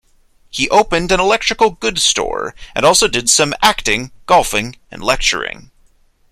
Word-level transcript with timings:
He 0.49 0.67
opened 0.71 1.11
an 1.11 1.19
electrical 1.19 1.69
goods 1.69 2.01
store, 2.01 2.55
and 2.73 2.83
also 2.87 3.07
did 3.07 3.29
some 3.29 3.53
acting, 3.61 4.11
golfing, 4.25 4.77
and 4.89 5.03
lecturing. 5.03 5.69